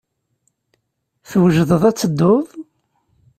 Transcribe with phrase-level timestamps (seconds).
[1.29, 2.45] Twejdeḍ ad tedduḍ?